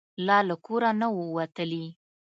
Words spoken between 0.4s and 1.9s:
له کوره نه وو وتلي.